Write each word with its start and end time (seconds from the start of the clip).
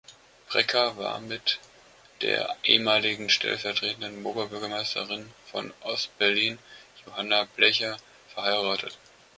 Blecha 0.49 0.97
war 0.97 1.19
mit 1.19 1.59
der 2.21 2.49
ehemaligen 2.63 3.29
stellvertretenden 3.29 4.25
Oberbürgermeisterin 4.25 5.31
von 5.45 5.71
Ost-Berlin, 5.81 6.57
Johanna 7.05 7.43
Blecha 7.55 7.97
verheiratet. 8.33 8.97